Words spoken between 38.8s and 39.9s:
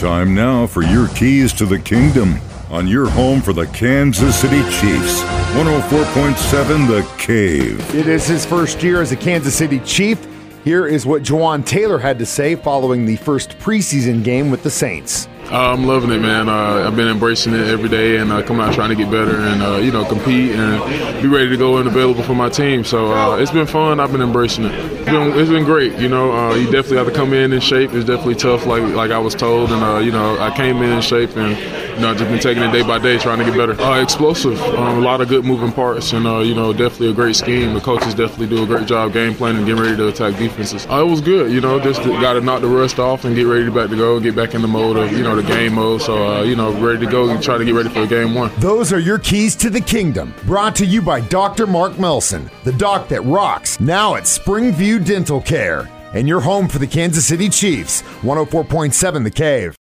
job game planning, and getting